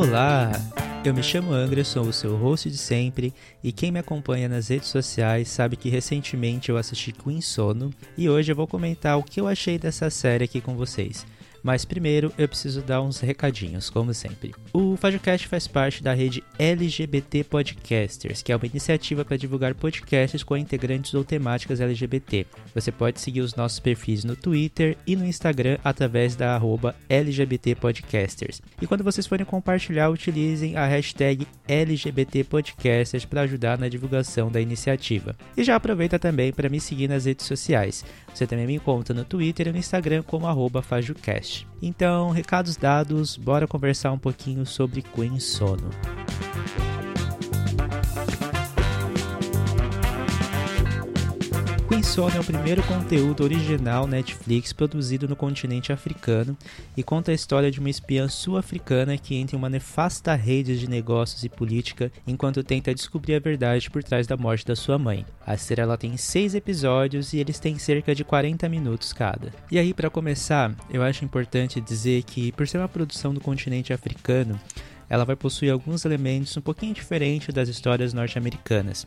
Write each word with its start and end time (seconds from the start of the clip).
Olá! 0.00 0.52
Eu 1.04 1.12
me 1.12 1.24
chamo 1.24 1.52
Angra, 1.52 1.82
sou 1.82 2.04
o 2.04 2.12
seu 2.12 2.36
host 2.36 2.70
de 2.70 2.78
sempre 2.78 3.34
e 3.64 3.72
quem 3.72 3.90
me 3.90 3.98
acompanha 3.98 4.48
nas 4.48 4.68
redes 4.68 4.86
sociais 4.86 5.48
sabe 5.48 5.76
que 5.76 5.88
recentemente 5.88 6.68
eu 6.68 6.76
assisti 6.76 7.10
Queen 7.10 7.40
Sono 7.40 7.90
e 8.16 8.28
hoje 8.28 8.52
eu 8.52 8.54
vou 8.54 8.68
comentar 8.68 9.18
o 9.18 9.24
que 9.24 9.40
eu 9.40 9.48
achei 9.48 9.76
dessa 9.76 10.08
série 10.08 10.44
aqui 10.44 10.60
com 10.60 10.76
vocês. 10.76 11.26
Mas 11.68 11.84
primeiro 11.84 12.32
eu 12.38 12.48
preciso 12.48 12.80
dar 12.80 13.02
uns 13.02 13.20
recadinhos, 13.20 13.90
como 13.90 14.14
sempre. 14.14 14.54
O 14.72 14.96
FajoCast 14.96 15.46
faz 15.46 15.68
parte 15.68 16.02
da 16.02 16.14
rede 16.14 16.42
LGBT 16.58 17.44
Podcasters, 17.44 18.40
que 18.40 18.50
é 18.50 18.56
uma 18.56 18.64
iniciativa 18.64 19.22
para 19.22 19.36
divulgar 19.36 19.74
podcasts 19.74 20.42
com 20.42 20.56
integrantes 20.56 21.12
ou 21.12 21.22
temáticas 21.22 21.78
LGBT. 21.82 22.46
Você 22.74 22.90
pode 22.90 23.20
seguir 23.20 23.42
os 23.42 23.54
nossos 23.54 23.80
perfis 23.80 24.24
no 24.24 24.34
Twitter 24.34 24.96
e 25.06 25.14
no 25.14 25.26
Instagram 25.26 25.76
através 25.84 26.34
da 26.34 26.54
arroba 26.54 26.96
LGBT 27.06 27.74
Podcasters. 27.74 28.62
E 28.80 28.86
quando 28.86 29.04
vocês 29.04 29.26
forem 29.26 29.44
compartilhar, 29.44 30.08
utilizem 30.08 30.74
a 30.74 30.86
hashtag 30.86 31.46
LGBT 31.68 32.44
Podcasters 32.44 33.26
para 33.26 33.42
ajudar 33.42 33.76
na 33.76 33.90
divulgação 33.90 34.50
da 34.50 34.58
iniciativa. 34.58 35.36
E 35.54 35.62
já 35.62 35.76
aproveita 35.76 36.18
também 36.18 36.50
para 36.50 36.70
me 36.70 36.80
seguir 36.80 37.08
nas 37.08 37.26
redes 37.26 37.44
sociais. 37.44 38.06
Você 38.32 38.46
também 38.46 38.66
me 38.66 38.76
encontra 38.76 39.14
no 39.14 39.22
Twitter 39.22 39.68
e 39.68 39.72
no 39.72 39.78
Instagram 39.78 40.22
como 40.22 40.46
arroba 40.46 40.80
FajoCast. 40.80 41.57
Então, 41.80 42.30
recados 42.30 42.76
dados, 42.76 43.36
bora 43.36 43.66
conversar 43.66 44.12
um 44.12 44.18
pouquinho 44.18 44.66
sobre 44.66 45.02
Queen 45.02 45.38
Sono. 45.40 45.90
Queen 51.88 52.02
Sono 52.02 52.36
é 52.36 52.38
o 52.38 52.44
primeiro 52.44 52.82
conteúdo 52.82 53.42
original 53.42 54.06
Netflix 54.06 54.74
produzido 54.74 55.26
no 55.26 55.34
continente 55.34 55.90
africano 55.90 56.54
e 56.94 57.02
conta 57.02 57.30
a 57.30 57.34
história 57.34 57.70
de 57.70 57.80
uma 57.80 57.88
espiã 57.88 58.28
sul-africana 58.28 59.16
que 59.16 59.34
entra 59.34 59.56
em 59.56 59.58
uma 59.58 59.70
nefasta 59.70 60.34
rede 60.34 60.78
de 60.78 60.86
negócios 60.86 61.44
e 61.44 61.48
política 61.48 62.12
enquanto 62.26 62.62
tenta 62.62 62.94
descobrir 62.94 63.36
a 63.36 63.40
verdade 63.40 63.90
por 63.90 64.04
trás 64.04 64.26
da 64.26 64.36
morte 64.36 64.66
da 64.66 64.76
sua 64.76 64.98
mãe. 64.98 65.24
A 65.46 65.56
série 65.56 65.80
ela 65.80 65.96
tem 65.96 66.14
seis 66.18 66.54
episódios 66.54 67.32
e 67.32 67.38
eles 67.38 67.58
têm 67.58 67.78
cerca 67.78 68.14
de 68.14 68.22
40 68.22 68.68
minutos 68.68 69.14
cada. 69.14 69.50
E 69.70 69.78
aí, 69.78 69.94
para 69.94 70.10
começar, 70.10 70.74
eu 70.90 71.02
acho 71.02 71.24
importante 71.24 71.80
dizer 71.80 72.22
que, 72.24 72.52
por 72.52 72.68
ser 72.68 72.76
uma 72.76 72.88
produção 72.88 73.32
do 73.32 73.40
continente 73.40 73.94
africano, 73.94 74.60
ela 75.08 75.24
vai 75.24 75.36
possuir 75.36 75.72
alguns 75.72 76.04
elementos 76.04 76.54
um 76.54 76.60
pouquinho 76.60 76.92
diferentes 76.92 77.54
das 77.54 77.66
histórias 77.66 78.12
norte-americanas. 78.12 79.06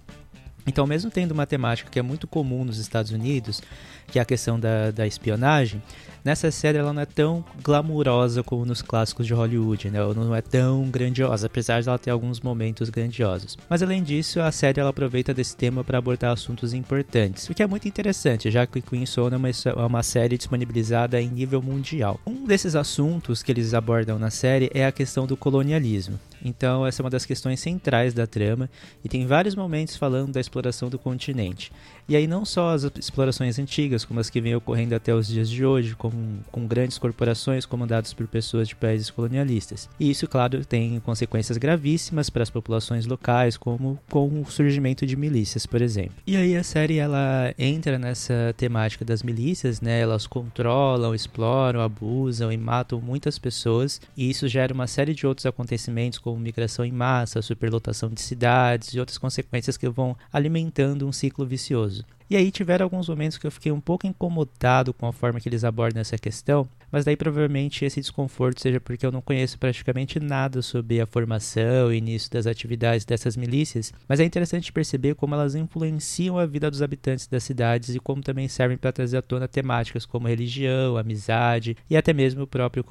Então, 0.65 0.85
mesmo 0.85 1.09
tendo 1.09 1.31
uma 1.31 1.45
temática 1.45 1.89
que 1.89 1.99
é 1.99 2.01
muito 2.01 2.27
comum 2.27 2.63
nos 2.63 2.77
Estados 2.77 3.11
Unidos, 3.11 3.61
que 4.07 4.19
é 4.19 4.21
a 4.21 4.25
questão 4.25 4.59
da, 4.59 4.91
da 4.91 5.07
espionagem, 5.07 5.81
nessa 6.23 6.51
série 6.51 6.77
ela 6.77 6.93
não 6.93 7.01
é 7.01 7.05
tão 7.05 7.43
glamurosa 7.63 8.43
como 8.43 8.65
nos 8.65 8.81
clássicos 8.81 9.25
de 9.25 9.33
Hollywood, 9.33 9.89
né? 9.89 9.99
Ela 9.99 10.13
não 10.13 10.35
é 10.35 10.41
tão 10.41 10.83
grandiosa, 10.89 11.47
apesar 11.47 11.81
de 11.81 11.89
ela 11.89 11.97
ter 11.97 12.11
alguns 12.11 12.41
momentos 12.41 12.89
grandiosos. 12.89 13.57
Mas 13.69 13.81
além 13.81 14.03
disso, 14.03 14.39
a 14.39 14.51
série 14.51 14.79
ela 14.79 14.89
aproveita 14.89 15.33
desse 15.33 15.55
tema 15.55 15.83
para 15.83 15.97
abordar 15.97 16.31
assuntos 16.31 16.73
importantes, 16.73 17.49
o 17.49 17.53
que 17.53 17.63
é 17.63 17.67
muito 17.67 17.87
interessante, 17.87 18.51
já 18.51 18.65
que 18.67 18.81
Queen 18.81 19.05
Soul 19.05 19.29
é 19.29 19.37
uma, 19.37 19.49
é 19.49 19.85
uma 19.85 20.03
série 20.03 20.37
disponibilizada 20.37 21.21
em 21.21 21.29
nível 21.29 21.61
mundial. 21.61 22.19
Um 22.25 22.45
desses 22.45 22.75
assuntos 22.75 23.41
que 23.41 23.51
eles 23.51 23.73
abordam 23.73 24.19
na 24.19 24.29
série 24.29 24.69
é 24.73 24.85
a 24.85 24.91
questão 24.91 25.25
do 25.25 25.37
colonialismo. 25.37 26.19
Então, 26.43 26.85
essa 26.85 27.01
é 27.01 27.03
uma 27.03 27.09
das 27.09 27.25
questões 27.25 27.59
centrais 27.59 28.13
da 28.13 28.25
trama 28.25 28.69
e 29.03 29.09
tem 29.09 29.25
vários 29.25 29.55
momentos 29.55 29.95
falando 29.95 30.31
da 30.31 30.39
exploração 30.39 30.89
do 30.89 30.97
continente. 30.97 31.71
E 32.09 32.15
aí, 32.15 32.27
não 32.27 32.43
só 32.43 32.71
as 32.71 32.83
explorações 32.97 33.57
antigas, 33.57 34.03
como 34.03 34.19
as 34.19 34.29
que 34.29 34.41
vêm 34.41 34.55
ocorrendo 34.55 34.95
até 34.95 35.13
os 35.13 35.27
dias 35.27 35.49
de 35.49 35.65
hoje, 35.65 35.95
com, 35.95 36.11
com 36.51 36.67
grandes 36.67 36.97
corporações 36.97 37.65
comandadas 37.65 38.13
por 38.13 38.27
pessoas 38.27 38.67
de 38.67 38.75
países 38.75 39.09
colonialistas. 39.09 39.87
E 39.99 40.09
isso, 40.09 40.27
claro, 40.27 40.65
tem 40.65 40.99
consequências 40.99 41.57
gravíssimas 41.57 42.29
para 42.29 42.43
as 42.43 42.49
populações 42.49 43.05
locais, 43.05 43.55
como 43.55 43.97
com 44.09 44.41
o 44.41 44.45
surgimento 44.45 45.05
de 45.05 45.15
milícias, 45.15 45.65
por 45.65 45.81
exemplo. 45.81 46.15
E 46.27 46.35
aí, 46.35 46.57
a 46.57 46.63
série 46.63 46.97
ela 46.97 47.53
entra 47.57 47.97
nessa 47.97 48.53
temática 48.57 49.05
das 49.05 49.23
milícias, 49.23 49.79
né? 49.79 50.01
Elas 50.01 50.27
controlam, 50.27 51.15
exploram, 51.15 51.81
abusam 51.81 52.51
e 52.51 52.57
matam 52.57 52.99
muitas 52.99 53.39
pessoas, 53.39 54.01
e 54.17 54.29
isso 54.29 54.47
gera 54.47 54.73
uma 54.73 54.87
série 54.87 55.13
de 55.13 55.25
outros 55.25 55.45
acontecimentos, 55.45 56.19
como 56.19 56.30
migração 56.37 56.85
em 56.85 56.91
massa, 56.91 57.41
superlotação 57.41 58.09
de 58.09 58.21
cidades 58.21 58.93
e 58.93 58.99
outras 58.99 59.17
consequências 59.17 59.77
que 59.77 59.89
vão 59.89 60.15
alimentando 60.31 61.07
um 61.07 61.11
ciclo 61.11 61.45
vicioso. 61.45 62.05
E 62.29 62.35
aí 62.35 62.49
tiveram 62.49 62.85
alguns 62.85 63.09
momentos 63.09 63.37
que 63.37 63.45
eu 63.45 63.51
fiquei 63.51 63.71
um 63.71 63.81
pouco 63.81 64.07
incomodado 64.07 64.93
com 64.93 65.05
a 65.05 65.11
forma 65.11 65.39
que 65.39 65.49
eles 65.49 65.63
abordam 65.63 65.99
essa 65.99 66.17
questão, 66.17 66.67
mas 66.91 67.05
daí 67.05 67.15
provavelmente 67.15 67.85
esse 67.85 68.01
desconforto 68.01 68.61
seja 68.61 68.79
porque 68.79 69.05
eu 69.05 69.11
não 69.11 69.21
conheço 69.21 69.57
praticamente 69.57 70.19
nada 70.19 70.61
sobre 70.61 70.99
a 70.99 71.05
formação 71.05 71.91
e 71.91 71.97
início 71.97 72.29
das 72.31 72.47
atividades 72.47 73.05
dessas 73.05 73.37
milícias, 73.37 73.93
mas 74.07 74.19
é 74.19 74.23
interessante 74.23 74.71
perceber 74.71 75.15
como 75.15 75.35
elas 75.35 75.55
influenciam 75.55 76.37
a 76.37 76.45
vida 76.45 76.69
dos 76.69 76.81
habitantes 76.81 77.27
das 77.27 77.43
cidades 77.43 77.95
e 77.95 77.99
como 77.99 78.21
também 78.21 78.47
servem 78.47 78.77
para 78.77 78.91
trazer 78.91 79.17
à 79.17 79.21
tona 79.21 79.47
temáticas 79.47 80.05
como 80.05 80.27
religião, 80.27 80.97
amizade 80.97 81.77
e 81.89 81.95
até 81.95 82.13
mesmo 82.13 82.43
o 82.43 82.47
próprio 82.47 82.83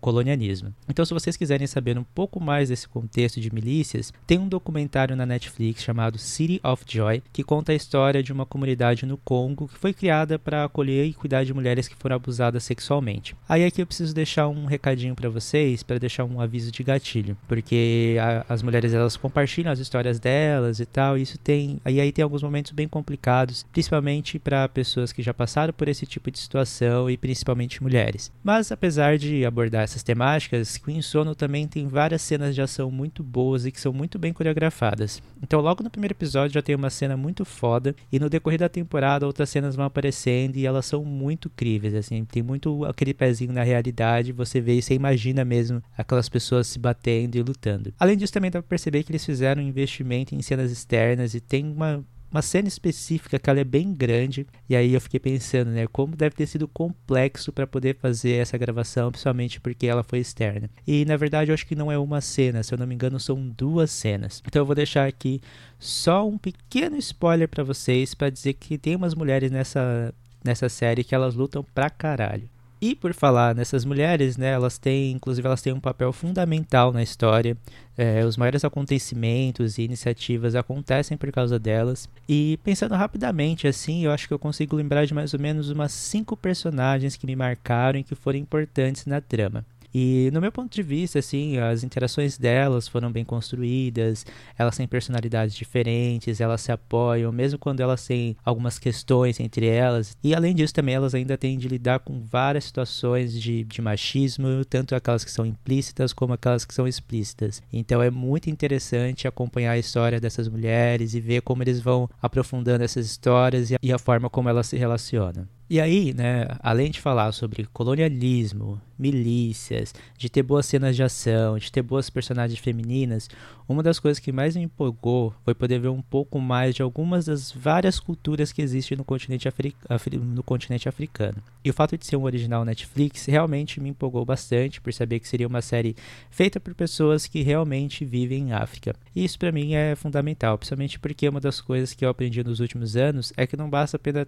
colonialismo. 0.00 0.74
Então, 0.88 1.04
se 1.04 1.14
vocês 1.14 1.36
quiserem 1.36 1.66
saber 1.66 1.98
um 1.98 2.04
pouco 2.04 2.40
mais 2.40 2.68
desse 2.68 2.88
contexto 2.88 3.40
de 3.40 3.52
milícias, 3.52 4.12
tem 4.26 4.38
um 4.38 4.48
documentário 4.48 5.16
na 5.16 5.24
Netflix 5.24 5.82
chamado 5.82 6.18
City 6.18 6.60
of 6.62 6.84
Joy 6.86 7.22
que 7.32 7.42
conta 7.42 7.72
a 7.72 7.74
história 7.74 8.22
de 8.22 8.32
uma 8.32 8.46
comunidade 8.46 9.06
no 9.06 9.16
Congo 9.16 9.68
que 9.68 9.78
foi 9.78 9.92
criada 9.92 10.38
para 10.38 10.64
acolher 10.64 11.06
e 11.06 11.14
cuidar 11.14 11.44
de 11.44 11.54
mulheres 11.54 11.88
que 11.88 11.96
foram 11.96 12.16
abusadas 12.16 12.64
sexualmente. 12.64 13.36
Aí 13.48 13.64
aqui 13.64 13.82
eu 13.82 13.86
preciso 13.86 14.14
deixar 14.14 14.46
um 14.48 14.66
recadinho 14.66 15.14
para 15.14 15.28
vocês, 15.28 15.82
para 15.82 15.98
deixar 15.98 16.24
um 16.24 16.40
aviso 16.40 16.70
de 16.70 16.82
gatilho, 16.82 17.36
porque 17.48 18.16
a, 18.20 18.46
as 18.48 18.62
mulheres 18.62 18.94
elas 18.94 19.16
compartilham 19.16 19.72
as 19.72 19.78
histórias 19.78 20.20
delas 20.20 20.80
e 20.80 20.86
tal, 20.86 21.18
e 21.18 21.22
isso 21.22 21.36
tem, 21.38 21.80
aí 21.84 22.00
aí 22.00 22.12
tem 22.12 22.22
alguns 22.22 22.42
momentos 22.42 22.72
bem 22.72 22.86
complicados, 22.86 23.66
principalmente 23.72 24.38
para 24.38 24.68
pessoas 24.68 25.12
que 25.12 25.22
já 25.22 25.34
passaram 25.34 25.72
por 25.72 25.88
esse 25.88 26.06
tipo 26.06 26.30
de 26.30 26.38
situação 26.38 27.10
e 27.10 27.16
principalmente 27.16 27.82
mulheres. 27.82 28.30
Mas 28.44 28.70
apesar 28.70 29.18
de 29.18 29.44
abordar 29.44 29.82
essas 29.82 30.02
temáticas, 30.02 30.76
Queen 30.76 31.02
Sono 31.02 31.34
também 31.34 31.66
tem 31.66 31.88
várias 31.88 32.22
cenas 32.22 32.54
de 32.54 32.62
ação 32.62 32.90
muito 32.90 33.22
boas 33.22 33.66
e 33.66 33.72
que 33.72 33.80
são 33.80 33.92
muito 33.92 34.18
bem 34.18 34.32
coreografadas. 34.32 35.20
Então 35.42 35.60
logo 35.60 35.82
no 35.82 35.90
primeiro 35.90 36.12
episódio 36.14 36.54
já 36.54 36.62
tem 36.62 36.74
uma 36.74 36.90
cena 36.90 37.16
muito 37.16 37.44
foda 37.44 37.94
e 38.12 38.18
no 38.18 38.28
decorrer 38.28 38.58
da 38.58 38.68
da 38.68 38.70
temporada 38.70 39.26
outras 39.26 39.48
cenas 39.48 39.74
vão 39.74 39.86
aparecendo 39.86 40.56
e 40.56 40.66
elas 40.66 40.86
são 40.86 41.04
muito 41.04 41.48
críveis, 41.48 41.94
assim, 41.94 42.24
tem 42.24 42.42
muito 42.42 42.84
aquele 42.84 43.14
na 43.48 43.62
realidade, 43.62 44.32
você 44.32 44.60
vê 44.60 44.74
e 44.74 44.82
você 44.82 44.94
imagina 44.94 45.44
mesmo 45.44 45.82
aquelas 45.96 46.28
pessoas 46.28 46.66
se 46.66 46.78
batendo 46.78 47.36
e 47.36 47.42
lutando. 47.42 47.92
Além 47.98 48.16
disso, 48.16 48.32
também 48.32 48.50
dá 48.50 48.60
pra 48.60 48.68
perceber 48.68 49.02
que 49.02 49.10
eles 49.10 49.24
fizeram 49.24 49.62
um 49.62 49.66
investimento 49.66 50.34
em 50.34 50.42
cenas 50.42 50.70
externas 50.70 51.34
e 51.34 51.40
tem 51.40 51.66
uma 51.66 52.04
uma 52.30 52.42
cena 52.42 52.68
específica 52.68 53.38
que 53.38 53.48
ela 53.48 53.60
é 53.60 53.64
bem 53.64 53.92
grande 53.92 54.46
e 54.68 54.76
aí 54.76 54.92
eu 54.92 55.00
fiquei 55.00 55.18
pensando, 55.18 55.70
né, 55.70 55.86
como 55.86 56.14
deve 56.14 56.36
ter 56.36 56.46
sido 56.46 56.68
complexo 56.68 57.52
para 57.52 57.66
poder 57.66 57.96
fazer 57.96 58.32
essa 58.32 58.58
gravação, 58.58 59.10
principalmente 59.10 59.60
porque 59.60 59.86
ela 59.86 60.02
foi 60.02 60.18
externa. 60.18 60.68
E 60.86 61.04
na 61.04 61.16
verdade 61.16 61.50
eu 61.50 61.54
acho 61.54 61.66
que 61.66 61.74
não 61.74 61.90
é 61.90 61.98
uma 61.98 62.20
cena, 62.20 62.62
se 62.62 62.72
eu 62.72 62.78
não 62.78 62.86
me 62.86 62.94
engano 62.94 63.18
são 63.18 63.48
duas 63.48 63.90
cenas. 63.90 64.42
Então 64.46 64.60
eu 64.60 64.66
vou 64.66 64.74
deixar 64.74 65.08
aqui 65.08 65.40
só 65.78 66.28
um 66.28 66.36
pequeno 66.36 66.96
spoiler 66.98 67.48
para 67.48 67.64
vocês 67.64 68.14
para 68.14 68.30
dizer 68.30 68.54
que 68.54 68.76
tem 68.76 68.94
umas 68.94 69.14
mulheres 69.14 69.50
nessa 69.50 70.14
nessa 70.44 70.68
série 70.68 71.02
que 71.02 71.14
elas 71.14 71.34
lutam 71.34 71.64
pra 71.74 71.90
caralho. 71.90 72.48
E 72.80 72.94
por 72.94 73.12
falar 73.12 73.54
nessas 73.54 73.84
mulheres, 73.84 74.36
né, 74.36 74.52
elas 74.52 74.78
têm, 74.78 75.12
inclusive, 75.12 75.46
elas 75.46 75.60
têm 75.60 75.72
um 75.72 75.80
papel 75.80 76.12
fundamental 76.12 76.92
na 76.92 77.02
história. 77.02 77.56
É, 77.96 78.24
os 78.24 78.36
maiores 78.36 78.64
acontecimentos 78.64 79.78
e 79.78 79.82
iniciativas 79.82 80.54
acontecem 80.54 81.16
por 81.16 81.30
causa 81.32 81.58
delas. 81.58 82.08
E 82.28 82.58
pensando 82.62 82.94
rapidamente, 82.94 83.66
assim, 83.66 84.04
eu 84.04 84.12
acho 84.12 84.28
que 84.28 84.34
eu 84.34 84.38
consigo 84.38 84.76
lembrar 84.76 85.04
de 85.04 85.12
mais 85.12 85.34
ou 85.34 85.40
menos 85.40 85.70
umas 85.70 85.90
cinco 85.90 86.36
personagens 86.36 87.16
que 87.16 87.26
me 87.26 87.34
marcaram 87.34 87.98
e 87.98 88.04
que 88.04 88.14
foram 88.14 88.38
importantes 88.38 89.06
na 89.06 89.20
trama. 89.20 89.64
E 89.94 90.30
no 90.32 90.40
meu 90.40 90.52
ponto 90.52 90.72
de 90.72 90.82
vista, 90.82 91.18
assim, 91.18 91.58
as 91.58 91.82
interações 91.82 92.36
delas 92.36 92.88
foram 92.88 93.10
bem 93.10 93.24
construídas, 93.24 94.26
elas 94.56 94.76
têm 94.76 94.86
personalidades 94.86 95.54
diferentes, 95.54 96.40
elas 96.40 96.60
se 96.60 96.72
apoiam, 96.72 97.32
mesmo 97.32 97.58
quando 97.58 97.80
elas 97.80 98.06
têm 98.06 98.36
algumas 98.44 98.78
questões 98.78 99.40
entre 99.40 99.66
elas. 99.66 100.16
E 100.22 100.34
além 100.34 100.54
disso, 100.54 100.74
também 100.74 100.94
elas 100.94 101.14
ainda 101.14 101.36
têm 101.36 101.58
de 101.58 101.68
lidar 101.68 102.00
com 102.00 102.20
várias 102.20 102.64
situações 102.64 103.32
de, 103.40 103.64
de 103.64 103.80
machismo, 103.80 104.64
tanto 104.64 104.94
aquelas 104.94 105.24
que 105.24 105.30
são 105.30 105.46
implícitas 105.46 106.12
como 106.12 106.32
aquelas 106.32 106.64
que 106.64 106.74
são 106.74 106.86
explícitas. 106.86 107.62
Então 107.72 108.02
é 108.02 108.10
muito 108.10 108.50
interessante 108.50 109.26
acompanhar 109.26 109.72
a 109.72 109.78
história 109.78 110.20
dessas 110.20 110.48
mulheres 110.48 111.14
e 111.14 111.20
ver 111.20 111.42
como 111.42 111.62
eles 111.62 111.80
vão 111.80 112.08
aprofundando 112.20 112.84
essas 112.84 113.06
histórias 113.06 113.70
e 113.70 113.74
a, 113.74 113.78
e 113.82 113.92
a 113.92 113.98
forma 113.98 114.28
como 114.28 114.48
elas 114.48 114.66
se 114.66 114.76
relacionam. 114.76 115.57
E 115.70 115.78
aí, 115.78 116.14
né, 116.14 116.46
além 116.60 116.90
de 116.90 116.98
falar 116.98 117.30
sobre 117.32 117.66
colonialismo, 117.66 118.80
milícias, 118.98 119.94
de 120.16 120.30
ter 120.30 120.42
boas 120.42 120.64
cenas 120.64 120.96
de 120.96 121.02
ação, 121.02 121.58
de 121.58 121.70
ter 121.70 121.82
boas 121.82 122.08
personagens 122.08 122.58
femininas, 122.58 123.28
uma 123.68 123.82
das 123.82 124.00
coisas 124.00 124.18
que 124.18 124.32
mais 124.32 124.56
me 124.56 124.62
empolgou 124.62 125.34
foi 125.44 125.54
poder 125.54 125.78
ver 125.78 125.88
um 125.88 126.00
pouco 126.00 126.40
mais 126.40 126.74
de 126.74 126.80
algumas 126.80 127.26
das 127.26 127.52
várias 127.52 128.00
culturas 128.00 128.50
que 128.50 128.62
existem 128.62 128.96
no 128.96 129.04
continente, 129.04 129.46
Afri 129.46 129.74
no 130.16 130.42
continente 130.42 130.88
africano. 130.88 131.36
E 131.62 131.68
o 131.68 131.74
fato 131.74 131.98
de 131.98 132.06
ser 132.06 132.16
um 132.16 132.24
original 132.24 132.64
Netflix 132.64 133.26
realmente 133.26 133.78
me 133.78 133.90
empolgou 133.90 134.24
bastante 134.24 134.80
por 134.80 134.94
saber 134.94 135.20
que 135.20 135.28
seria 135.28 135.46
uma 135.46 135.60
série 135.60 135.94
feita 136.30 136.58
por 136.58 136.74
pessoas 136.74 137.26
que 137.26 137.42
realmente 137.42 138.06
vivem 138.06 138.48
em 138.48 138.52
África. 138.52 138.96
E 139.14 139.22
isso 139.22 139.38
para 139.38 139.52
mim 139.52 139.74
é 139.74 139.94
fundamental, 139.94 140.56
principalmente 140.56 140.98
porque 140.98 141.28
uma 141.28 141.40
das 141.40 141.60
coisas 141.60 141.92
que 141.92 142.06
eu 142.06 142.08
aprendi 142.08 142.42
nos 142.42 142.58
últimos 142.58 142.96
anos 142.96 143.34
é 143.36 143.46
que 143.46 143.56
não 143.56 143.68
basta 143.68 143.98
apenas 143.98 144.26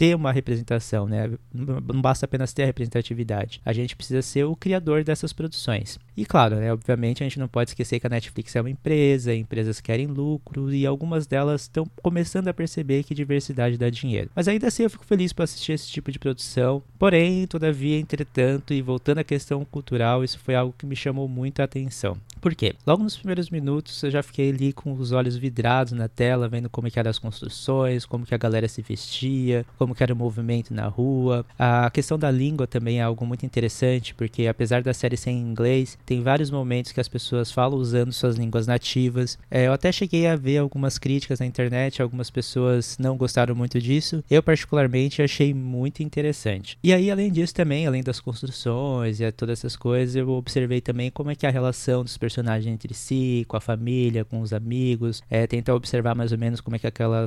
ter 0.00 0.16
uma 0.16 0.32
representação, 0.32 1.06
né? 1.06 1.30
Não 1.52 2.00
basta 2.00 2.24
apenas 2.24 2.54
ter 2.54 2.62
a 2.62 2.66
representatividade. 2.66 3.60
A 3.62 3.70
gente 3.70 3.94
precisa 3.94 4.22
ser 4.22 4.44
o 4.44 4.56
criador 4.56 5.04
dessas 5.04 5.30
produções. 5.30 5.98
E 6.16 6.24
claro, 6.24 6.56
né, 6.56 6.72
obviamente 6.72 7.22
a 7.22 7.26
gente 7.26 7.38
não 7.38 7.46
pode 7.46 7.68
esquecer 7.68 8.00
que 8.00 8.06
a 8.06 8.10
Netflix 8.10 8.56
é 8.56 8.62
uma 8.62 8.70
empresa, 8.70 9.34
empresas 9.34 9.78
querem 9.78 10.06
lucro 10.06 10.72
e 10.72 10.86
algumas 10.86 11.26
delas 11.26 11.62
estão 11.62 11.86
começando 12.02 12.48
a 12.48 12.54
perceber 12.54 13.02
que 13.02 13.14
diversidade 13.14 13.76
dá 13.76 13.90
dinheiro. 13.90 14.30
Mas 14.34 14.48
ainda 14.48 14.68
assim 14.68 14.84
eu 14.84 14.90
fico 14.90 15.04
feliz 15.04 15.34
para 15.34 15.44
assistir 15.44 15.72
esse 15.72 15.90
tipo 15.90 16.10
de 16.10 16.18
produção. 16.18 16.82
Porém, 16.98 17.46
todavia, 17.46 18.00
entretanto, 18.00 18.72
e 18.72 18.80
voltando 18.80 19.18
à 19.18 19.24
questão 19.24 19.66
cultural, 19.66 20.24
isso 20.24 20.38
foi 20.38 20.54
algo 20.54 20.74
que 20.78 20.86
me 20.86 20.96
chamou 20.96 21.28
muito 21.28 21.60
a 21.60 21.64
atenção. 21.64 22.16
Por 22.40 22.54
quê? 22.54 22.74
Logo 22.86 23.02
nos 23.02 23.16
primeiros 23.16 23.50
minutos 23.50 24.02
eu 24.02 24.10
já 24.10 24.22
fiquei 24.22 24.48
ali 24.48 24.72
com 24.72 24.94
os 24.94 25.12
olhos 25.12 25.36
vidrados 25.36 25.92
na 25.92 26.08
tela, 26.08 26.48
vendo 26.48 26.70
como 26.70 26.90
que 26.90 26.98
eram 26.98 27.10
as 27.10 27.18
construções, 27.18 28.06
como 28.06 28.24
que 28.24 28.34
a 28.34 28.38
galera 28.38 28.66
se 28.66 28.80
vestia, 28.80 29.66
como 29.78 29.94
que 29.94 30.02
era 30.02 30.14
o 30.14 30.16
movimento 30.16 30.72
na 30.72 30.86
rua. 30.86 31.44
A 31.58 31.90
questão 31.90 32.18
da 32.18 32.30
língua 32.30 32.66
também 32.66 32.98
é 32.98 33.02
algo 33.02 33.26
muito 33.26 33.44
interessante, 33.44 34.14
porque 34.14 34.46
apesar 34.46 34.82
da 34.82 34.94
série 34.94 35.18
ser 35.18 35.30
em 35.30 35.40
inglês, 35.40 35.98
tem 36.06 36.22
vários 36.22 36.50
momentos 36.50 36.92
que 36.92 37.00
as 37.00 37.08
pessoas 37.08 37.52
falam 37.52 37.78
usando 37.78 38.12
suas 38.12 38.36
línguas 38.36 38.66
nativas. 38.66 39.38
É, 39.50 39.66
eu 39.66 39.72
até 39.72 39.92
cheguei 39.92 40.26
a 40.26 40.34
ver 40.34 40.58
algumas 40.58 40.96
críticas 40.96 41.40
na 41.40 41.46
internet, 41.46 42.00
algumas 42.00 42.30
pessoas 42.30 42.96
não 42.98 43.18
gostaram 43.18 43.54
muito 43.54 43.78
disso. 43.78 44.24
Eu 44.30 44.42
particularmente 44.42 45.20
achei 45.20 45.52
muito 45.52 46.02
interessante. 46.02 46.78
E 46.82 46.94
aí, 46.94 47.10
além 47.10 47.30
disso 47.30 47.54
também, 47.54 47.86
além 47.86 48.02
das 48.02 48.18
construções 48.18 49.20
e 49.20 49.30
todas 49.30 49.58
essas 49.58 49.76
coisas, 49.76 50.16
eu 50.16 50.30
observei 50.30 50.80
também 50.80 51.10
como 51.10 51.30
é 51.30 51.34
que 51.34 51.44
é 51.44 51.48
a 51.48 51.52
relação 51.52 52.02
dos 52.02 52.16
personagens 52.16 52.29
personagem 52.30 52.72
entre 52.72 52.94
si, 52.94 53.44
com 53.48 53.56
a 53.56 53.60
família, 53.60 54.24
com 54.24 54.40
os 54.40 54.52
amigos, 54.52 55.20
é, 55.28 55.46
tentar 55.48 55.74
observar 55.74 56.14
mais 56.14 56.30
ou 56.30 56.38
menos 56.38 56.60
como 56.60 56.76
é 56.76 56.78
que 56.78 56.86
aquela 56.86 57.26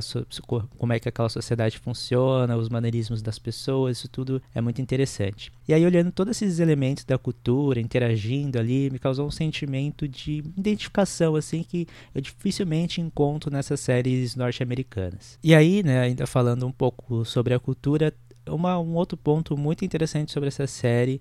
como 0.78 0.92
é 0.94 0.98
que 0.98 1.08
aquela 1.08 1.28
sociedade 1.28 1.78
funciona, 1.78 2.56
os 2.56 2.70
maneirismos 2.70 3.20
das 3.20 3.38
pessoas, 3.38 3.98
isso 3.98 4.08
tudo 4.08 4.40
é 4.54 4.60
muito 4.62 4.80
interessante. 4.80 5.52
E 5.68 5.74
aí 5.74 5.84
olhando 5.84 6.10
todos 6.10 6.30
esses 6.30 6.58
elementos 6.58 7.04
da 7.04 7.18
cultura, 7.18 7.80
interagindo 7.80 8.58
ali, 8.58 8.88
me 8.90 8.98
causou 8.98 9.26
um 9.26 9.30
sentimento 9.30 10.08
de 10.08 10.42
identificação 10.56 11.36
assim 11.36 11.62
que 11.62 11.86
eu 12.14 12.22
dificilmente 12.22 13.00
encontro 13.00 13.50
nessas 13.50 13.80
séries 13.80 14.34
norte-americanas. 14.34 15.38
E 15.42 15.54
aí, 15.54 15.82
né, 15.82 16.00
ainda 16.00 16.26
falando 16.26 16.66
um 16.66 16.72
pouco 16.72 17.24
sobre 17.26 17.52
a 17.52 17.58
cultura, 17.58 18.14
uma, 18.48 18.78
um 18.78 18.94
outro 18.94 19.16
ponto 19.16 19.56
muito 19.56 19.84
interessante 19.84 20.32
sobre 20.32 20.48
essa 20.48 20.66
série 20.66 21.20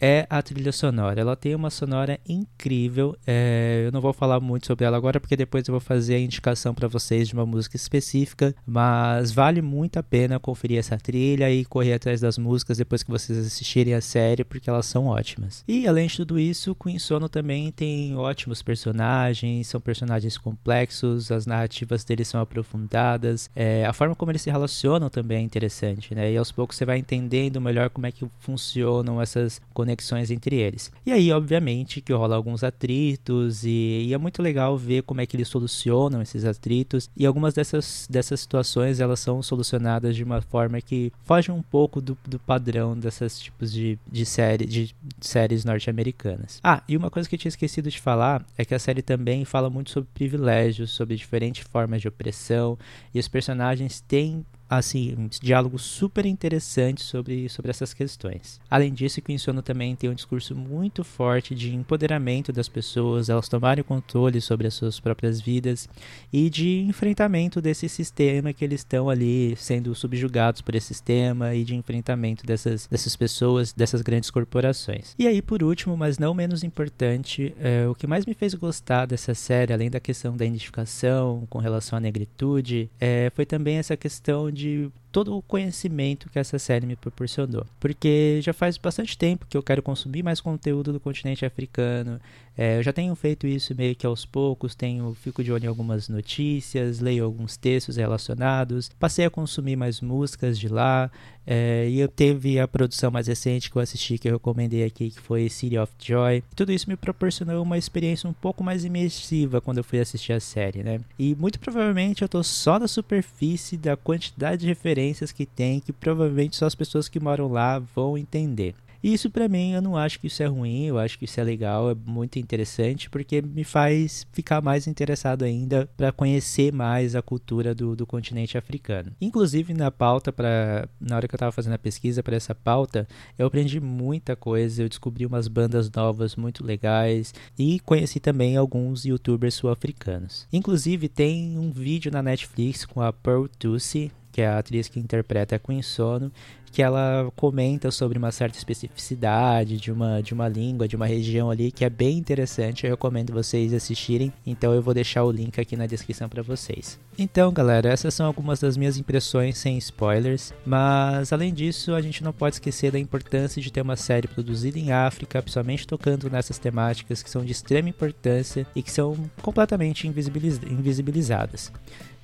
é 0.00 0.26
a 0.30 0.40
trilha 0.40 0.72
sonora. 0.72 1.20
Ela 1.20 1.36
tem 1.36 1.54
uma 1.54 1.68
sonora 1.68 2.18
incrível. 2.26 3.14
É, 3.26 3.82
eu 3.86 3.92
não 3.92 4.00
vou 4.00 4.12
falar 4.12 4.40
muito 4.40 4.66
sobre 4.66 4.86
ela 4.86 4.96
agora, 4.96 5.20
porque 5.20 5.36
depois 5.36 5.68
eu 5.68 5.72
vou 5.72 5.80
fazer 5.80 6.14
a 6.14 6.20
indicação 6.20 6.74
para 6.74 6.88
vocês 6.88 7.28
de 7.28 7.34
uma 7.34 7.44
música 7.44 7.76
específica. 7.76 8.54
Mas 8.66 9.30
vale 9.30 9.60
muito 9.60 9.98
a 9.98 10.02
pena 10.02 10.40
conferir 10.40 10.78
essa 10.78 10.96
trilha 10.96 11.50
e 11.50 11.64
correr 11.64 11.92
atrás 11.92 12.20
das 12.20 12.38
músicas 12.38 12.78
depois 12.78 13.02
que 13.02 13.10
vocês 13.10 13.38
assistirem 13.38 13.92
a 13.92 14.00
série, 14.00 14.44
porque 14.44 14.70
elas 14.70 14.86
são 14.86 15.06
ótimas. 15.06 15.62
E 15.68 15.86
além 15.86 16.06
de 16.06 16.16
tudo 16.16 16.38
isso, 16.38 16.74
Queen 16.74 16.98
Sono 16.98 17.28
também 17.28 17.70
tem 17.70 18.16
ótimos 18.16 18.62
personagens, 18.62 19.66
são 19.66 19.80
personagens 19.80 20.38
complexos, 20.38 21.30
as 21.30 21.44
narrativas 21.44 22.04
deles 22.04 22.28
são 22.28 22.40
aprofundadas, 22.40 23.50
é, 23.54 23.84
a 23.84 23.92
forma 23.92 24.14
como 24.14 24.32
eles 24.32 24.42
se 24.42 24.50
relacionam 24.50 25.10
também 25.10 25.38
é 25.38 25.40
interessante, 25.40 26.14
né? 26.14 26.32
E 26.32 26.36
aos 26.36 26.50
poucos 26.50 26.76
você 26.76 26.84
vai 26.84 26.98
entendendo 26.98 27.60
melhor 27.60 27.90
como 27.90 28.06
é 28.06 28.12
que 28.12 28.26
funcionam 28.38 29.20
essas 29.20 29.60
conexões 29.74 29.89
conexões 29.90 30.30
entre 30.30 30.56
eles. 30.56 30.90
E 31.04 31.12
aí, 31.12 31.32
obviamente, 31.32 32.00
que 32.00 32.12
rola 32.12 32.36
alguns 32.36 32.62
atritos 32.62 33.64
e, 33.64 34.06
e, 34.06 34.14
é 34.14 34.18
muito 34.18 34.42
legal 34.42 34.76
ver 34.76 35.02
como 35.02 35.20
é 35.20 35.26
que 35.26 35.36
eles 35.36 35.48
solucionam 35.48 36.22
esses 36.22 36.44
atritos. 36.44 37.10
E 37.16 37.26
algumas 37.26 37.54
dessas, 37.54 38.06
dessas 38.08 38.40
situações 38.40 39.00
elas 39.00 39.20
são 39.20 39.42
solucionadas 39.42 40.14
de 40.14 40.22
uma 40.22 40.40
forma 40.40 40.80
que 40.80 41.12
foge 41.24 41.50
um 41.50 41.62
pouco 41.62 42.00
do, 42.00 42.16
do 42.26 42.38
padrão 42.38 42.96
desses 42.96 43.40
tipos 43.40 43.72
de, 43.72 43.98
de, 44.10 44.24
série, 44.24 44.66
de 44.66 44.94
séries 45.20 45.64
norte-americanas. 45.64 46.60
Ah, 46.62 46.82
e 46.88 46.96
uma 46.96 47.10
coisa 47.10 47.28
que 47.28 47.34
eu 47.34 47.38
tinha 47.38 47.50
esquecido 47.50 47.90
de 47.90 48.00
falar 48.00 48.44
é 48.56 48.64
que 48.64 48.74
a 48.74 48.78
série 48.78 49.02
também 49.02 49.44
fala 49.44 49.68
muito 49.68 49.90
sobre 49.90 50.08
privilégios, 50.14 50.90
sobre 50.90 51.16
diferentes 51.16 51.66
formas 51.66 52.00
de 52.00 52.08
opressão 52.08 52.78
e 53.14 53.18
os 53.18 53.28
personagens 53.28 54.00
têm 54.00 54.44
assim, 54.78 55.16
um 55.18 55.28
diálogo 55.28 55.78
super 55.78 56.24
interessante 56.24 57.02
sobre, 57.02 57.48
sobre 57.48 57.70
essas 57.70 57.92
questões. 57.92 58.60
Além 58.70 58.92
disso, 58.92 59.20
o 59.20 59.38
Sono 59.38 59.62
também 59.62 59.96
tem 59.96 60.08
um 60.08 60.14
discurso 60.14 60.54
muito 60.54 61.02
forte 61.02 61.54
de 61.54 61.74
empoderamento 61.74 62.52
das 62.52 62.68
pessoas, 62.68 63.28
elas 63.28 63.48
tomarem 63.48 63.82
o 63.82 63.84
controle 63.84 64.40
sobre 64.40 64.68
as 64.68 64.74
suas 64.74 65.00
próprias 65.00 65.40
vidas 65.40 65.88
e 66.32 66.48
de 66.48 66.80
enfrentamento 66.82 67.60
desse 67.60 67.88
sistema 67.88 68.52
que 68.52 68.64
eles 68.64 68.80
estão 68.80 69.10
ali 69.10 69.56
sendo 69.56 69.94
subjugados 69.94 70.60
por 70.60 70.74
esse 70.74 70.88
sistema 70.88 71.54
e 71.54 71.64
de 71.64 71.74
enfrentamento 71.74 72.46
dessas, 72.46 72.86
dessas 72.86 73.16
pessoas, 73.16 73.72
dessas 73.72 74.02
grandes 74.02 74.30
corporações. 74.30 75.14
E 75.18 75.26
aí, 75.26 75.42
por 75.42 75.62
último, 75.62 75.96
mas 75.96 76.18
não 76.18 76.34
menos 76.34 76.62
importante, 76.62 77.54
é, 77.58 77.86
o 77.88 77.94
que 77.94 78.06
mais 78.06 78.26
me 78.26 78.34
fez 78.34 78.54
gostar 78.54 79.06
dessa 79.06 79.34
série, 79.34 79.72
além 79.72 79.90
da 79.90 79.98
questão 79.98 80.36
da 80.36 80.44
identificação 80.44 81.46
com 81.48 81.58
relação 81.58 81.96
à 81.96 82.00
negritude, 82.00 82.90
é, 83.00 83.30
foi 83.34 83.46
também 83.46 83.76
essa 83.76 83.96
questão 83.96 84.50
de 84.50 84.59
de 84.60 84.90
todo 85.10 85.36
o 85.36 85.42
conhecimento 85.42 86.28
que 86.28 86.38
essa 86.38 86.58
série 86.58 86.86
me 86.86 86.96
proporcionou. 86.96 87.66
Porque 87.78 88.40
já 88.42 88.52
faz 88.52 88.76
bastante 88.76 89.16
tempo 89.16 89.46
que 89.48 89.56
eu 89.56 89.62
quero 89.62 89.82
consumir 89.82 90.22
mais 90.22 90.40
conteúdo 90.40 90.92
do 90.92 91.00
continente 91.00 91.44
africano. 91.44 92.20
É, 92.56 92.78
eu 92.78 92.82
já 92.82 92.92
tenho 92.92 93.14
feito 93.14 93.46
isso 93.46 93.74
meio 93.74 93.96
que 93.96 94.06
aos 94.06 94.24
poucos, 94.24 94.74
tenho, 94.74 95.14
fico 95.14 95.42
de 95.42 95.50
olho 95.50 95.64
em 95.64 95.68
algumas 95.68 96.08
notícias, 96.08 97.00
leio 97.00 97.24
alguns 97.24 97.56
textos 97.56 97.96
relacionados, 97.96 98.90
passei 98.98 99.24
a 99.24 99.30
consumir 99.30 99.76
mais 99.76 100.00
músicas 100.00 100.58
de 100.58 100.68
lá. 100.68 101.10
É, 101.46 101.88
e 101.88 101.98
eu 101.98 102.06
teve 102.06 102.60
a 102.60 102.68
produção 102.68 103.10
mais 103.10 103.26
recente 103.26 103.70
que 103.70 103.76
eu 103.76 103.82
assisti, 103.82 104.18
que 104.18 104.28
eu 104.28 104.34
recomendei 104.34 104.84
aqui, 104.84 105.10
que 105.10 105.20
foi 105.20 105.48
City 105.48 105.78
of 105.78 105.90
Joy. 105.98 106.44
Tudo 106.54 106.70
isso 106.70 106.88
me 106.88 106.96
proporcionou 106.96 107.62
uma 107.62 107.78
experiência 107.78 108.28
um 108.28 108.32
pouco 108.32 108.62
mais 108.62 108.84
imersiva 108.84 109.60
quando 109.60 109.78
eu 109.78 109.84
fui 109.84 109.98
assistir 109.98 110.32
a 110.32 110.38
série, 110.38 110.82
né? 110.82 111.00
E 111.18 111.34
muito 111.34 111.58
provavelmente 111.58 112.22
eu 112.22 112.28
tô 112.28 112.42
só 112.42 112.78
na 112.78 112.86
superfície 112.86 113.76
da 113.76 113.96
quantidade 113.96 114.60
de 114.60 114.66
referências 114.66 114.99
referências 115.00 115.32
que 115.32 115.46
tem 115.46 115.80
que 115.80 115.92
provavelmente 115.92 116.56
só 116.56 116.66
as 116.66 116.74
pessoas 116.74 117.08
que 117.08 117.18
moram 117.18 117.48
lá 117.48 117.78
vão 117.78 118.18
entender. 118.18 118.74
E 119.02 119.14
isso 119.14 119.30
para 119.30 119.48
mim, 119.48 119.72
eu 119.72 119.80
não 119.80 119.96
acho 119.96 120.20
que 120.20 120.26
isso 120.26 120.42
é 120.42 120.46
ruim, 120.46 120.84
eu 120.84 120.98
acho 120.98 121.18
que 121.18 121.24
isso 121.24 121.40
é 121.40 121.42
legal, 121.42 121.90
é 121.90 121.94
muito 121.94 122.38
interessante, 122.38 123.08
porque 123.08 123.40
me 123.40 123.64
faz 123.64 124.26
ficar 124.30 124.60
mais 124.60 124.86
interessado 124.86 125.42
ainda 125.42 125.88
para 125.96 126.12
conhecer 126.12 126.70
mais 126.70 127.16
a 127.16 127.22
cultura 127.22 127.74
do, 127.74 127.96
do 127.96 128.06
continente 128.06 128.58
africano. 128.58 129.10
Inclusive 129.18 129.72
na 129.72 129.90
pauta, 129.90 130.30
pra, 130.30 130.86
na 131.00 131.16
hora 131.16 131.26
que 131.26 131.34
eu 131.34 131.38
estava 131.38 131.50
fazendo 131.50 131.72
a 131.72 131.78
pesquisa 131.78 132.22
para 132.22 132.36
essa 132.36 132.54
pauta, 132.54 133.08
eu 133.38 133.46
aprendi 133.46 133.80
muita 133.80 134.36
coisa, 134.36 134.82
eu 134.82 134.88
descobri 134.88 135.24
umas 135.24 135.48
bandas 135.48 135.90
novas 135.90 136.36
muito 136.36 136.62
legais 136.62 137.32
e 137.58 137.80
conheci 137.80 138.20
também 138.20 138.54
alguns 138.54 139.06
youtubers 139.06 139.54
sul-africanos. 139.54 140.46
Inclusive 140.52 141.08
tem 141.08 141.58
um 141.58 141.70
vídeo 141.70 142.12
na 142.12 142.22
Netflix 142.22 142.84
com 142.84 143.00
a 143.00 143.10
Pearl 143.14 143.46
Tusi, 143.46 144.12
que 144.40 144.44
é 144.44 144.48
a 144.48 144.58
atriz 144.58 144.88
que 144.88 144.98
interpreta 144.98 145.56
a 145.56 145.58
Queen 145.58 145.82
Sono, 145.82 146.32
que 146.72 146.82
ela 146.82 147.30
comenta 147.36 147.90
sobre 147.90 148.16
uma 148.16 148.32
certa 148.32 148.56
especificidade 148.56 149.76
de 149.76 149.92
uma, 149.92 150.22
de 150.22 150.32
uma 150.32 150.48
língua, 150.48 150.88
de 150.88 150.96
uma 150.96 151.04
região 151.04 151.50
ali, 151.50 151.70
que 151.70 151.84
é 151.84 151.90
bem 151.90 152.16
interessante. 152.16 152.86
Eu 152.86 152.92
recomendo 152.92 153.34
vocês 153.34 153.74
assistirem. 153.74 154.32
Então 154.46 154.72
eu 154.72 154.80
vou 154.80 154.94
deixar 154.94 155.24
o 155.24 155.30
link 155.30 155.60
aqui 155.60 155.76
na 155.76 155.84
descrição 155.84 156.26
para 156.26 156.42
vocês. 156.42 156.98
Então, 157.18 157.52
galera, 157.52 157.90
essas 157.90 158.14
são 158.14 158.24
algumas 158.24 158.60
das 158.60 158.78
minhas 158.78 158.96
impressões 158.96 159.58
sem 159.58 159.76
spoilers. 159.76 160.54
Mas 160.64 161.34
além 161.34 161.52
disso, 161.52 161.92
a 161.94 162.00
gente 162.00 162.24
não 162.24 162.32
pode 162.32 162.54
esquecer 162.56 162.90
da 162.90 162.98
importância 162.98 163.60
de 163.60 163.70
ter 163.70 163.82
uma 163.82 163.96
série 163.96 164.28
produzida 164.28 164.78
em 164.78 164.90
África, 164.90 165.42
principalmente 165.42 165.86
tocando 165.86 166.30
nessas 166.30 166.56
temáticas 166.56 167.22
que 167.22 167.28
são 167.28 167.44
de 167.44 167.52
extrema 167.52 167.90
importância 167.90 168.66
e 168.74 168.82
que 168.82 168.90
são 168.90 169.18
completamente 169.42 170.08
invisibiliz 170.08 170.58
invisibilizadas. 170.62 171.70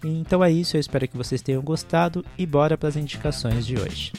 Então 0.04 0.44
é 0.44 0.50
isso, 0.50 0.76
eu 0.76 0.80
espero 0.80 1.08
que 1.08 1.16
vocês 1.16 1.42
tenham 1.42 1.62
gostado 1.62 2.24
e 2.38 2.46
bora 2.46 2.76
para 2.76 2.88
as 2.88 2.96
indicações 2.96 3.66
de 3.66 3.78
hoje. 3.78 4.12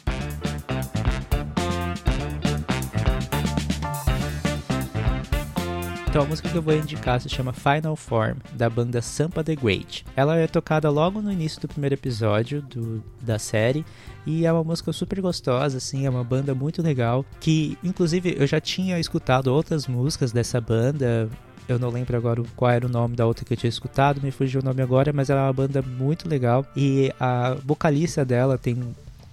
Então 6.17 6.25
a 6.25 6.29
música 6.29 6.49
que 6.49 6.57
eu 6.57 6.63
vou 6.63 6.73
indicar 6.73 7.21
se 7.21 7.29
chama 7.29 7.53
Final 7.53 7.95
Form, 7.95 8.37
da 8.53 8.67
banda 8.67 9.03
Sampa 9.03 9.43
the 9.43 9.55
Great. 9.55 10.03
Ela 10.15 10.35
é 10.37 10.47
tocada 10.47 10.89
logo 10.89 11.21
no 11.21 11.31
início 11.31 11.61
do 11.61 11.67
primeiro 11.67 11.93
episódio 11.93 12.59
do, 12.59 13.03
da 13.21 13.37
série 13.37 13.85
e 14.25 14.43
é 14.43 14.51
uma 14.51 14.63
música 14.63 14.91
super 14.91 15.21
gostosa, 15.21 15.77
assim, 15.77 16.07
é 16.07 16.09
uma 16.09 16.23
banda 16.23 16.55
muito 16.55 16.81
legal. 16.81 17.23
Que, 17.39 17.77
inclusive, 17.83 18.35
eu 18.35 18.47
já 18.47 18.59
tinha 18.59 18.99
escutado 18.99 19.53
outras 19.53 19.85
músicas 19.85 20.31
dessa 20.31 20.59
banda. 20.59 21.29
Eu 21.67 21.77
não 21.77 21.89
lembro 21.89 22.15
agora 22.15 22.41
qual 22.55 22.71
era 22.71 22.85
o 22.85 22.89
nome 22.89 23.15
da 23.15 23.25
outra 23.25 23.43
que 23.43 23.53
eu 23.53 23.57
tinha 23.57 23.69
escutado, 23.69 24.21
me 24.21 24.31
fugiu 24.31 24.61
o 24.61 24.63
nome 24.63 24.81
agora, 24.81 25.11
mas 25.11 25.29
ela 25.29 25.41
é 25.41 25.43
uma 25.43 25.53
banda 25.53 25.81
muito 25.81 26.27
legal. 26.27 26.65
E 26.75 27.11
a 27.19 27.55
vocalista 27.65 28.23
dela 28.23 28.57
tem 28.57 28.77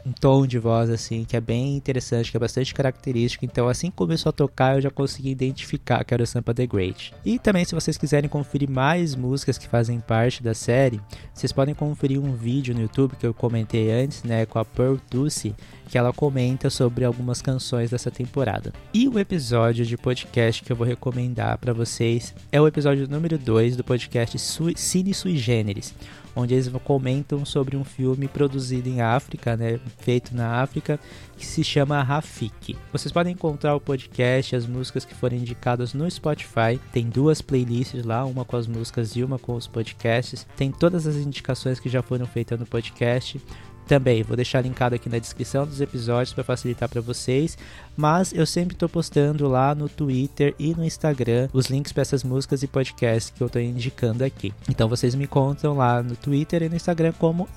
um 0.07 0.13
tom 0.13 0.47
de 0.47 0.59
voz 0.59 0.91
assim 0.91 1.25
que 1.25 1.37
é 1.37 1.41
bem 1.41 1.77
interessante, 1.77 2.31
que 2.31 2.37
é 2.37 2.41
bastante 2.41 2.75
característico. 2.75 3.45
Então, 3.45 3.69
assim 3.69 3.91
que 3.91 3.97
começou 3.97 4.31
a 4.31 4.33
tocar, 4.33 4.77
eu 4.77 4.83
já 4.83 4.91
consegui 4.91 5.31
identificar 5.31 6.05
que 6.05 6.13
era 6.13 6.23
o 6.23 6.27
Sampa 6.27 6.53
the 6.53 6.67
Great. 6.67 7.15
E 7.25 7.39
também, 7.39 7.65
se 7.65 7.75
vocês 7.75 7.97
quiserem 7.97 8.29
conferir 8.29 8.69
mais 8.69 9.15
músicas 9.15 9.57
que 9.57 9.67
fazem 9.67 10.01
parte 10.01 10.43
da 10.43 10.55
série, 10.55 11.01
vocês 11.33 11.53
podem 11.53 11.75
conferir 11.75 12.21
um 12.21 12.35
vídeo 12.35 12.75
no 12.75 12.83
YouTube 12.83 13.17
que 13.17 13.27
eu 13.27 13.33
comentei 13.33 13.91
antes, 13.91 14.23
né, 14.23 14.45
com 14.45 14.59
a 14.59 14.65
Pearl 14.65 14.97
Ducey, 15.11 15.55
que 15.89 15.99
ela 15.99 16.13
comenta 16.13 16.71
sobre 16.71 17.05
algumas 17.05 17.41
canções 17.43 17.91
dessa 17.91 18.11
temporada. 18.11 18.73
E 18.93 19.09
o 19.09 19.19
episódio 19.19 19.85
de 19.85 19.97
podcast 19.97 20.63
que 20.63 20.73
eu 20.73 20.77
vou 20.77 20.87
recomendar 20.87 21.59
para 21.59 21.73
vocês 21.73 22.35
é 22.51 22.61
o 22.61 22.67
episódio 22.67 23.09
número 23.09 23.39
2 23.39 23.77
do 23.77 23.85
podcast 23.85 24.39
Cine 24.39 25.15
Sui 25.15 25.37
Generis 25.37 25.95
onde 26.37 26.55
eles 26.55 26.69
comentam 26.83 27.45
sobre 27.45 27.77
um 27.77 27.85
filme 27.85 28.27
produzido 28.27 28.89
em 28.89 29.01
África, 29.01 29.57
né, 29.57 29.79
feito 29.99 30.35
na 30.35 30.61
África, 30.61 30.99
que 31.37 31.47
se 31.47 31.63
chama 31.63 32.03
Rafik. 32.03 32.77
Vocês 32.93 33.13
podem 33.13 33.33
encontrar 33.33 33.75
o 33.75 33.81
podcast, 33.81 34.57
as 34.57 34.67
músicas 34.67 35.05
que 35.05 35.15
foram 35.15 35.37
indicadas 35.37 35.95
no 35.95 36.11
Spotify. 36.11 36.81
Tem 36.93 37.09
duas 37.09 37.41
playlists 37.41 38.05
lá, 38.05 38.25
uma 38.25 38.45
com 38.45 38.57
as 38.57 38.67
músicas 38.67 39.15
e 39.17 39.23
uma 39.23 39.39
com 39.39 39.55
os 39.55 39.67
podcasts. 39.67 40.47
Tem 40.57 40.71
todas 40.71 41.07
as 41.07 41.17
indicações 41.17 41.79
que 41.79 41.89
já 41.89 42.03
foram 42.03 42.27
feitas 42.27 42.59
no 42.59 42.67
podcast. 42.67 43.41
Também 43.87 44.23
vou 44.23 44.37
deixar 44.37 44.61
linkado 44.61 44.95
aqui 44.95 45.09
na 45.09 45.19
descrição 45.19 45.67
dos 45.67 45.81
episódios 45.81 46.33
para 46.33 46.45
facilitar 46.45 46.89
para 46.89 47.01
vocês, 47.01 47.57
mas 47.97 48.33
eu 48.33 48.47
sempre 48.47 48.75
estou 48.75 48.89
postando 48.89 49.47
lá 49.49 49.75
no 49.75 49.89
Twitter 49.89 50.55
e 50.59 50.75
no 50.75 50.85
Instagram 50.85 51.49
os 51.53 51.67
links 51.67 51.93
para 51.93 52.03
essas 52.03 52.25
músicas 52.25 52.63
e 52.63 52.67
podcasts 52.67 53.31
que 53.31 53.43
eu 53.43 53.47
estou 53.47 53.61
indicando 53.61 54.25
aqui. 54.25 54.53
Então 54.69 54.89
vocês 54.89 55.15
me 55.15 55.27
contam 55.27 55.77
lá 55.77 56.03
no 56.03 56.17
Twitter 56.17 56.63
e 56.63 56.69
no 56.69 56.77
Instagram 56.77 57.13
como 57.19 57.49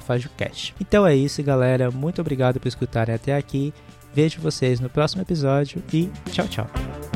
@fajocast. 0.00 0.74
Então 0.80 1.06
é 1.06 1.14
isso, 1.14 1.42
galera. 1.42 1.90
Muito 1.90 2.20
obrigado 2.20 2.60
por 2.60 2.68
escutarem 2.68 3.14
até 3.14 3.36
aqui. 3.36 3.72
Vejo 4.14 4.40
vocês 4.40 4.80
no 4.80 4.88
próximo 4.88 5.22
episódio 5.22 5.82
e 5.92 6.10
tchau, 6.30 6.48
tchau. 6.48 7.15